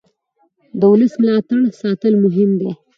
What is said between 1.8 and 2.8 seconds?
ساتل مهم دي